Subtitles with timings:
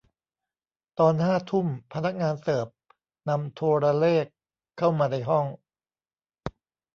[0.99, 2.67] ตอนห้าทุ่มพนักงานเสิร์ฟ
[3.29, 4.25] นำโทรเลข
[4.77, 5.45] เข้ามาในห้อง